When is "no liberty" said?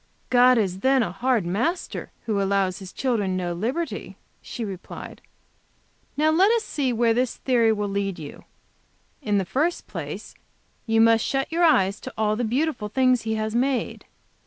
3.37-4.17